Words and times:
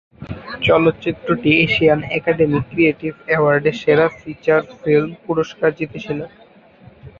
চলচ্চিত্রটি 0.61 1.51
Asian 1.65 1.99
academy 2.17 2.59
creative 2.69 3.13
অ্যাওয়ার্ডে 3.27 3.71
সেরা 3.81 4.07
ফিচার 4.19 4.61
ফিল্ম 4.79 5.11
পুরস্কার 5.25 5.69
জিতেছিল। 5.79 6.19